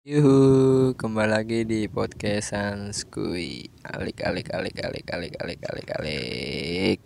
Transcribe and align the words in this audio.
Yuhu, 0.00 0.96
kembali 0.96 1.28
lagi 1.28 1.68
di 1.68 1.84
podcast 1.84 2.56
Sanskui. 2.56 3.68
Alik, 3.84 4.24
alik, 4.24 4.48
alik, 4.48 4.80
alik, 4.80 5.04
alik, 5.12 5.36
alik, 5.36 5.60
alik, 5.60 5.88
alik. 6.00 6.98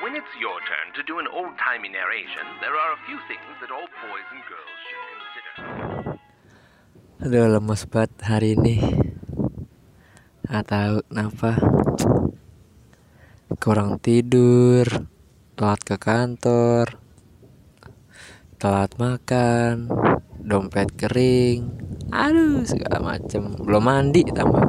When 0.00 0.16
it's 0.16 0.32
your 0.40 0.56
turn 0.64 0.96
to 0.96 1.04
do 1.04 1.20
an 1.20 1.28
old 1.28 1.60
timey 1.60 1.92
narration, 1.92 2.48
there 2.64 2.72
are 2.72 2.96
a 2.96 3.00
few 3.04 3.20
things 3.28 3.52
that 3.60 3.68
all 3.68 3.84
boys 4.00 4.28
and 4.32 4.40
girls 4.48 4.80
should 4.88 5.04
consider. 5.12 5.54
Aduh, 7.20 7.52
lemes 7.52 7.84
banget 7.84 8.16
hari 8.24 8.56
ini. 8.56 8.80
Gak 10.48 10.72
tahu 10.72 11.04
kenapa. 11.12 11.60
Kurang 13.46 14.02
tidur, 14.02 15.06
telat 15.54 15.78
ke 15.86 15.94
kantor, 16.02 16.98
telat 18.58 18.90
makan, 18.98 19.86
dompet 20.42 20.90
kering, 20.98 21.70
aduh 22.10 22.66
segala 22.66 22.98
macem. 22.98 23.54
Belum 23.62 23.86
mandi 23.86 24.26
tambah. 24.34 24.66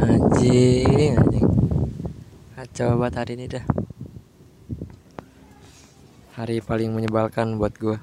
Anjing, 0.00 1.20
anjing. 1.20 1.48
Kacau 2.56 2.96
banget 2.96 3.14
hari 3.20 3.32
ini 3.36 3.44
dah. 3.52 3.64
Hari 6.40 6.64
paling 6.64 6.96
menyebalkan 6.96 7.60
buat 7.60 7.76
gue. 7.76 8.00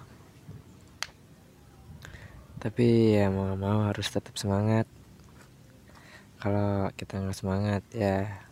Tapi 2.62 3.18
ya 3.18 3.34
mau 3.34 3.58
mau 3.58 3.90
harus 3.90 4.06
tetap 4.06 4.38
semangat. 4.38 4.86
Kalau 6.38 6.94
kita 6.94 7.18
nggak 7.18 7.34
semangat 7.34 7.82
ya 7.90 8.46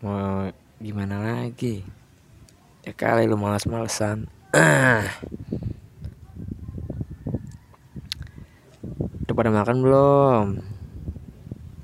mau 0.00 0.48
gimana 0.80 1.20
lagi? 1.20 1.84
Ya 2.80 2.96
kali 2.96 3.28
lu 3.28 3.36
malas-malesan. 3.36 4.24
Udah 9.28 9.34
pada 9.36 9.52
makan 9.52 9.76
belum? 9.84 10.46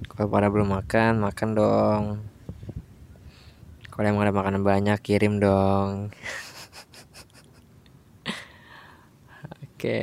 Kalau 0.08 0.32
pada 0.32 0.48
belum 0.48 0.80
makan, 0.80 1.20
makan 1.20 1.48
dong. 1.52 2.24
Kalau 3.92 4.08
emang 4.08 4.24
ada 4.24 4.32
makanan 4.32 4.64
banyak, 4.64 4.96
kirim 5.04 5.36
dong. 5.36 6.08
Oke, 9.76 10.00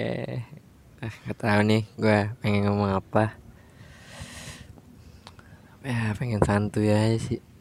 ah, 1.01 1.13
nggak 1.25 1.37
tahu 1.41 1.61
nih, 1.65 1.81
gue 1.97 2.29
pengen 2.45 2.69
ngomong 2.69 2.93
apa. 2.93 3.33
Ya, 5.81 6.13
pengen 6.13 6.45
santuy 6.45 6.93
aja 6.93 7.17
sih. 7.17 7.52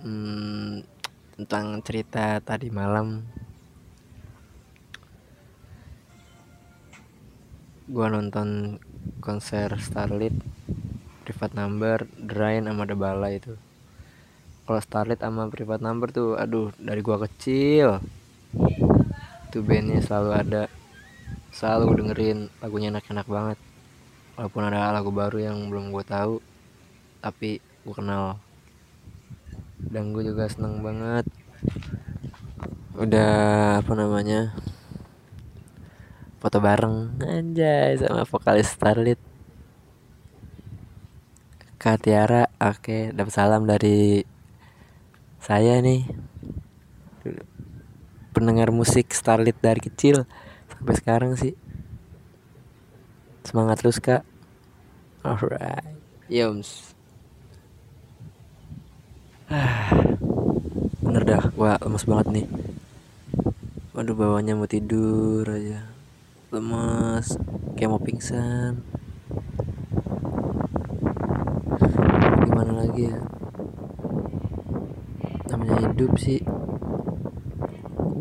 Hmm, 0.00 0.80
tentang 1.36 1.84
cerita 1.84 2.40
tadi 2.40 2.72
malam. 2.72 3.20
Gue 7.84 8.06
nonton 8.08 8.80
konser 9.20 9.68
Starlit, 9.76 10.32
Private 11.28 11.52
Number, 11.52 12.08
Drain 12.16 12.64
sama 12.64 12.88
The 12.88 12.96
Bala 12.96 13.28
itu. 13.28 13.54
Kalau 14.64 14.80
Starlit 14.80 15.20
sama 15.20 15.52
Private 15.52 15.84
Number 15.84 16.08
tuh, 16.08 16.40
aduh, 16.40 16.72
dari 16.80 17.04
gua 17.04 17.20
kecil 17.28 18.00
itu 19.50 19.66
bandnya 19.66 19.98
selalu 19.98 20.30
ada 20.30 20.62
selalu 21.50 21.98
dengerin 21.98 22.46
lagunya 22.62 22.94
enak-enak 22.94 23.26
banget 23.26 23.58
walaupun 24.38 24.62
ada 24.62 24.94
lagu 24.94 25.10
baru 25.10 25.42
yang 25.42 25.66
belum 25.66 25.90
gue 25.90 26.04
tahu 26.06 26.38
tapi 27.18 27.58
gue 27.58 27.94
kenal 27.98 28.38
dan 29.90 30.14
gue 30.14 30.22
juga 30.22 30.46
seneng 30.46 30.80
banget. 30.80 31.26
Udah 32.94 33.34
apa 33.82 33.92
namanya 33.98 34.54
foto 36.38 36.62
bareng. 36.62 37.18
Anjay 37.20 37.98
sama 37.98 38.22
vokalis 38.22 38.70
Starlit. 38.70 39.18
Kak 41.80 42.06
Tiara 42.06 42.46
oke 42.62 43.10
dapat 43.10 43.32
salam 43.34 43.66
dari 43.66 44.22
saya 45.42 45.82
nih. 45.82 46.06
Pendengar 48.30 48.70
musik 48.70 49.10
Starlit 49.10 49.58
dari 49.58 49.82
kecil 49.82 50.22
sampai 50.70 50.94
sekarang 50.94 51.32
sih. 51.34 51.58
Semangat 53.42 53.82
terus 53.82 53.98
kak. 53.98 54.22
Alright. 55.26 55.98
Yoms 56.30 56.94
ah, 59.50 59.79
bener 61.30 61.46
dah 61.46 61.54
gua 61.54 61.78
lemes 61.78 62.04
banget 62.10 62.26
nih. 62.34 62.46
Waduh 63.94 64.18
bawahnya 64.18 64.58
mau 64.58 64.66
tidur 64.66 65.46
aja. 65.46 65.86
Lemes 66.50 67.38
kayak 67.78 67.90
mau 67.94 68.02
pingsan. 68.02 68.82
Gimana 72.42 72.82
lagi 72.82 73.14
ya? 73.14 73.18
Namanya 75.54 75.86
hidup 75.86 76.18
sih. 76.18 76.42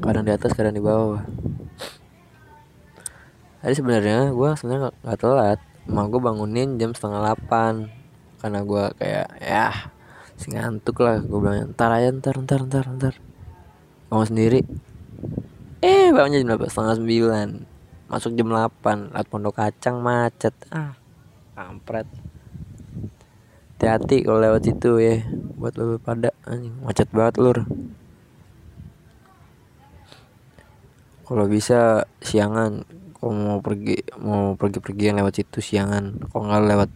Kadang 0.05 0.29
di 0.29 0.33
atas 0.37 0.53
kadang 0.53 0.77
di 0.77 0.83
bawah. 0.85 1.25
Tadi 3.65 3.73
sebenarnya 3.73 4.37
gue 4.37 4.49
sebenarnya 4.53 4.93
nggak 5.01 5.17
telat. 5.17 5.57
Emang 5.89 6.13
gue 6.13 6.21
bangunin 6.21 6.77
jam 6.77 6.93
setengah 6.93 7.25
delapan. 7.25 7.89
Karena 8.37 8.61
gue 8.61 8.83
kayak 9.01 9.29
ya 9.41 9.97
si 10.39 10.55
ngantuk 10.55 11.03
lah 11.03 11.19
gue 11.19 11.35
bilang 11.35 11.75
ntar 11.75 11.91
aja 11.91 12.15
ntar 12.15 12.39
ntar 12.39 12.63
ntar 12.63 12.85
ntar. 12.95 13.13
Bangun 14.07 14.27
sendiri. 14.31 14.63
Eh 15.83 16.15
bangunnya 16.15 16.39
jam 16.39 16.55
berapa 16.55 16.71
setengah 16.71 16.95
sembilan. 16.95 17.49
Masuk 18.07 18.31
jam 18.39 18.47
delapan 18.47 19.11
lewat 19.11 19.27
pondok 19.27 19.59
kacang 19.59 19.99
macet. 19.99 20.55
Ah 20.71 20.95
kampret. 21.59 22.07
Hati-hati 23.75 24.23
kalau 24.23 24.39
lewat 24.39 24.63
situ 24.63 24.99
ya 24.99 25.23
buat 25.59 25.75
lo 25.75 25.99
pada 25.99 26.31
anjing 26.47 26.75
macet 26.83 27.11
banget 27.11 27.35
lur. 27.39 27.67
Kalau 31.27 31.45
bisa 31.51 32.07
siangan. 32.23 32.87
Kalau 33.19 33.35
mau 33.35 33.59
pergi 33.59 33.99
mau 34.15 34.55
pergi 34.55 34.79
pergian 34.79 35.19
lewat 35.19 35.43
situ 35.43 35.59
siangan. 35.59 36.15
Kalau 36.31 36.47
nggak 36.47 36.63
lewat 36.63 36.89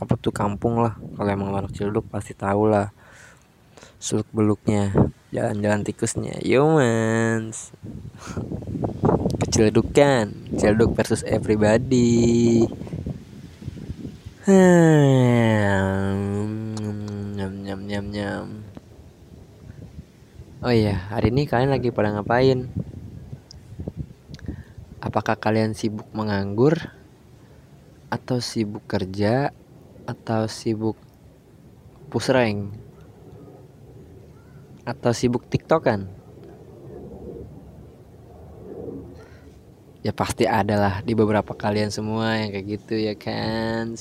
apa 0.00 0.16
tuh 0.16 0.32
kampung 0.32 0.80
lah. 0.80 0.96
Kalau 0.96 1.28
emang 1.28 1.52
anak 1.52 1.76
ciledug 1.76 2.08
pasti 2.08 2.32
tahu 2.32 2.72
lah. 2.72 2.88
Seluk 4.00 4.26
beluknya. 4.32 4.96
Jalan-jalan 5.28 5.84
tikusnya. 5.84 6.40
Humans 6.40 7.76
keceledukan 9.50 10.56
ciledug 10.56 10.96
versus 10.96 11.20
everybody. 11.28 12.64
Nyam 17.36 17.52
nyam 17.60 17.80
nyam 17.84 18.06
nyam. 18.08 18.46
Oh 20.60 20.72
iya 20.72 21.08
hari 21.12 21.28
ini 21.34 21.44
kalian 21.50 21.74
lagi 21.74 21.92
pada 21.92 22.14
ngapain? 22.14 22.72
Apakah 25.02 25.36
kalian 25.36 25.76
sibuk 25.76 26.06
menganggur? 26.16 26.94
Atau 28.06 28.38
sibuk 28.38 28.86
kerja 28.86 29.50
atau 30.10 30.50
sibuk 30.50 30.98
push 32.10 32.34
rank 32.34 32.74
atau 34.82 35.14
sibuk 35.14 35.46
tiktokan? 35.46 36.10
Ya 40.00 40.16
pasti 40.16 40.48
ada 40.48 40.80
lah 40.80 40.94
di 41.04 41.12
beberapa 41.12 41.52
kalian 41.52 41.92
semua 41.92 42.40
yang 42.40 42.50
kayak 42.56 42.66
gitu 42.66 42.94
ya 42.96 43.14
kan? 43.14 43.94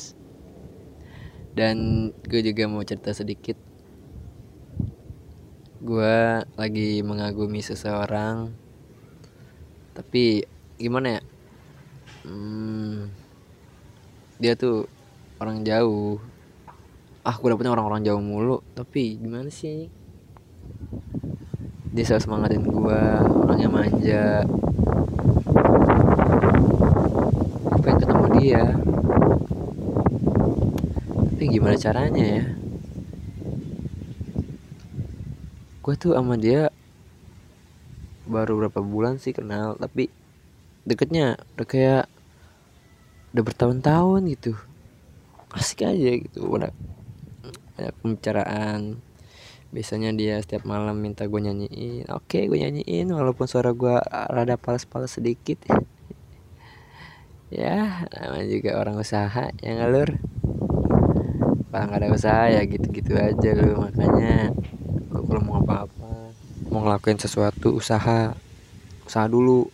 Dan 1.53 2.09
gue 2.23 2.41
juga 2.41 2.71
mau 2.71 2.81
cerita 2.87 3.11
sedikit. 3.11 3.59
Gue 5.83 6.43
lagi 6.55 7.03
mengagumi 7.03 7.59
seseorang. 7.59 8.55
Tapi 9.91 10.47
gimana 10.79 11.19
ya? 11.19 11.21
Hmm, 12.23 13.11
dia 14.39 14.55
tuh 14.55 14.87
orang 15.39 15.63
jauh. 15.63 16.19
Ah 17.23 17.35
gue 17.39 17.47
dapetnya 17.47 17.71
orang-orang 17.71 18.03
jauh 18.03 18.19
mulu. 18.19 18.59
Tapi 18.75 19.15
gimana 19.15 19.47
sih? 19.47 19.87
Dia 21.95 22.03
selalu 22.05 22.23
semangatin 22.23 22.63
gue 22.67 23.01
orangnya 23.47 23.69
manja. 23.71 24.25
Gue 27.63 27.79
pengen 27.79 27.99
ketemu 28.03 28.25
dia. 28.39 28.63
Tapi 31.33 31.43
gimana 31.47 31.75
caranya 31.79 32.23
ya? 32.23 32.45
Gue 35.79 35.95
tuh 35.95 36.13
sama 36.13 36.35
dia 36.35 36.67
baru 38.29 38.61
berapa 38.61 38.85
bulan 38.85 39.17
sih 39.17 39.33
kenal 39.33 39.73
tapi 39.81 40.13
deketnya 40.85 41.41
udah 41.57 41.65
kayak 41.65 42.05
udah 43.33 43.43
bertahun-tahun 43.43 44.21
gitu 44.37 44.53
asik 45.57 45.89
aja 45.89 46.11
gitu 46.21 46.45
udah 46.45 46.69
banyak 47.79 47.95
pembicaraan. 48.03 48.81
Biasanya 49.69 50.11
dia 50.17 50.41
setiap 50.41 50.65
malam 50.65 50.97
minta 50.99 51.29
gue 51.29 51.39
nyanyiin. 51.39 52.09
Oke 52.11 52.49
gue 52.49 52.59
nyanyiin 52.59 53.07
walaupun 53.13 53.47
suara 53.47 53.71
gue 53.71 53.95
rada 54.11 54.59
pales-pales 54.59 55.15
sedikit. 55.15 55.63
Ya 57.49 58.05
namanya 58.13 58.45
juga 58.45 58.77
orang 58.77 59.01
usaha 59.01 59.49
yang 59.65 59.81
ngalur 59.81 60.21
nggak 61.73 61.97
ada 61.97 62.13
usaha 62.13 62.45
ya 62.45 62.61
gitu-gitu 62.61 63.17
aja 63.17 63.57
lu 63.57 63.73
makanya 63.73 64.53
lu 65.09 65.25
kalau 65.25 65.41
mau 65.41 65.57
apa-apa. 65.65 66.29
Mau 66.69 66.85
ngelakuin 66.85 67.17
sesuatu 67.17 67.73
usaha 67.73 68.37
usaha 69.01 69.25
dulu. 69.25 69.65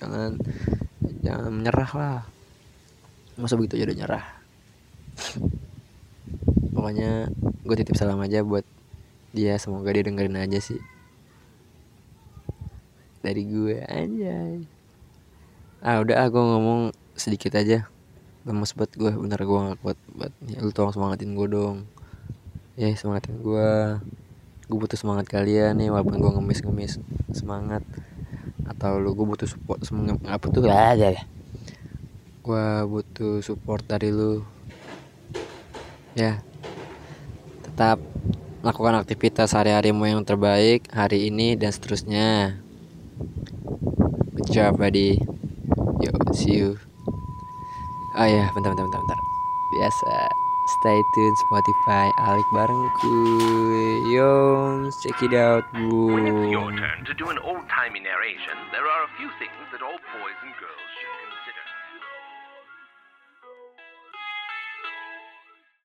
Jangan 0.00 0.40
jangan 1.20 1.52
menyerah 1.52 1.90
lah. 1.92 2.20
Masa 3.36 3.60
begitu 3.60 3.76
aja 3.76 3.92
udah 3.92 3.98
nyerah 4.00 4.24
pokoknya 6.74 7.30
gue 7.64 7.74
titip 7.78 7.96
salam 7.96 8.20
aja 8.20 8.44
buat 8.44 8.66
dia 9.34 9.58
semoga 9.58 9.90
dia 9.94 10.06
dengerin 10.06 10.38
aja 10.38 10.58
sih. 10.60 10.80
Dari 13.24 13.42
gue 13.48 13.80
aja 13.80 14.36
ah 15.84 16.00
udah 16.00 16.28
aku 16.28 16.38
ngomong 16.38 16.80
sedikit 17.16 17.56
aja. 17.56 17.88
Lemes 18.44 18.76
buat 18.76 18.92
gue 18.92 19.12
bener 19.14 19.40
gue 19.40 19.58
gak 19.72 19.80
kuat 19.80 19.98
buat 20.12 20.32
ya, 20.44 20.60
lu 20.60 20.72
tolong 20.72 20.92
semangatin 20.92 21.32
gue 21.32 21.46
dong. 21.48 21.76
Ya 22.76 22.92
semangatin 22.92 23.40
gue 23.40 23.70
gue 24.64 24.78
butuh 24.80 24.96
semangat 24.96 25.28
kalian 25.28 25.76
nih 25.76 25.88
walaupun 25.92 26.20
gue 26.20 26.30
ngemis-ngemis. 26.36 27.00
Semangat. 27.32 27.80
Atau 28.64 29.00
lu 29.00 29.12
gue 29.12 29.26
butuh 29.28 29.48
support 29.48 29.80
semangat 29.84 30.20
apa 30.24 30.46
tuh? 30.52 30.64
Aja 30.68 31.08
ya 31.12 31.24
gue 32.44 32.84
butuh 32.84 33.40
support 33.40 33.88
dari 33.88 34.12
lu 34.12 34.44
ya. 36.14 36.40
Tetap 37.66 37.98
lakukan 38.64 38.96
aktivitas 39.02 39.52
hari-harimu 39.52 40.08
yang 40.08 40.22
terbaik 40.22 40.88
hari 40.94 41.28
ini 41.28 41.58
dan 41.58 41.70
seterusnya. 41.74 42.58
Good 44.34 44.48
job 44.50 44.78
buddy. 44.80 45.18
Yo 46.02 46.10
see 46.34 46.58
you. 46.58 46.78
Oh 48.14 48.26
ya 48.26 48.46
bentar 48.54 48.70
bentar 48.72 48.86
bentar 48.86 49.00
bentar. 49.02 49.18
Biasa. 49.74 50.14
Stay 50.64 50.96
tune 51.12 51.36
Spotify 51.36 52.08
Alik 52.16 52.48
barengku 52.56 53.20
yo 54.16 54.32
check 55.04 55.20
it 55.20 55.36
out 55.36 55.68
When 55.76 56.24
it's 56.24 56.48
your 56.48 56.72
turn 56.72 57.04
to 57.04 57.12
do 57.12 57.28
an 57.28 57.36
old 57.44 57.68
timey 57.68 58.00
narration, 58.00 58.56
there 58.72 58.88
are 58.88 59.04
a 59.04 59.10
few 59.20 59.28
things 59.36 59.60
that 59.76 59.84
all 59.84 60.00
boys 60.16 60.38
and 60.40 60.56
girls 60.56 60.88
should 60.96 61.13